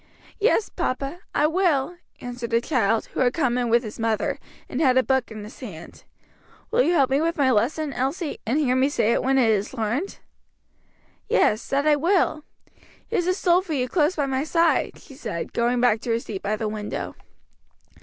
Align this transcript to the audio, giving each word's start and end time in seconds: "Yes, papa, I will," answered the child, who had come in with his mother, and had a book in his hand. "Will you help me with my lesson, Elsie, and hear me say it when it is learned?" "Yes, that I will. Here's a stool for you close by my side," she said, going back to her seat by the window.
"Yes, 0.39 0.67
papa, 0.67 1.19
I 1.35 1.45
will," 1.45 1.97
answered 2.21 2.49
the 2.49 2.59
child, 2.59 3.05
who 3.13 3.19
had 3.19 3.35
come 3.35 3.55
in 3.55 3.69
with 3.69 3.83
his 3.83 3.99
mother, 3.99 4.39
and 4.67 4.81
had 4.81 4.97
a 4.97 5.03
book 5.03 5.29
in 5.29 5.43
his 5.43 5.59
hand. 5.59 6.05
"Will 6.71 6.81
you 6.81 6.93
help 6.93 7.11
me 7.11 7.21
with 7.21 7.37
my 7.37 7.51
lesson, 7.51 7.93
Elsie, 7.93 8.39
and 8.43 8.57
hear 8.57 8.75
me 8.75 8.89
say 8.89 9.11
it 9.13 9.21
when 9.21 9.37
it 9.37 9.51
is 9.51 9.75
learned?" 9.75 10.17
"Yes, 11.29 11.67
that 11.69 11.85
I 11.85 11.97
will. 11.97 12.43
Here's 13.09 13.27
a 13.27 13.35
stool 13.35 13.61
for 13.61 13.73
you 13.73 13.87
close 13.87 14.15
by 14.15 14.25
my 14.25 14.43
side," 14.43 14.97
she 14.97 15.13
said, 15.13 15.53
going 15.53 15.79
back 15.79 16.01
to 16.01 16.09
her 16.09 16.19
seat 16.19 16.41
by 16.41 16.55
the 16.55 16.67
window. 16.67 17.13